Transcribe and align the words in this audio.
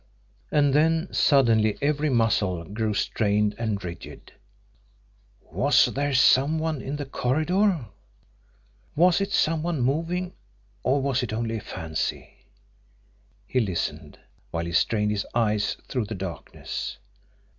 And 0.49 0.73
then 0.73 1.09
suddenly 1.13 1.77
every 1.79 2.09
muscle 2.09 2.63
grew 2.63 2.95
strained 2.95 3.53
and 3.59 3.83
rigid. 3.83 4.33
WAS 5.51 5.85
THERE 5.85 6.15
SOME 6.15 6.57
ONE 6.57 6.81
IN 6.81 6.95
THE 6.95 7.05
CORRIDOR? 7.05 7.85
Was 8.95 9.21
it 9.21 9.31
some 9.31 9.61
one 9.61 9.79
moving 9.79 10.33
or 10.81 11.03
was 11.03 11.21
it 11.21 11.31
only 11.31 11.59
fancy? 11.59 12.31
He 13.45 13.59
listened 13.59 14.17
while 14.49 14.65
he 14.65 14.71
strained 14.71 15.11
his 15.11 15.27
eyes 15.35 15.77
through 15.87 16.05
the 16.05 16.15
darkness. 16.15 16.97